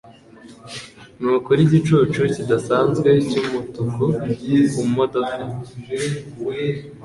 Nukuri 1.19 1.61
igicucu 1.65 2.21
kidasanzwe 2.33 3.09
cyumutuku 3.29 4.05
kumodoka. 4.73 5.41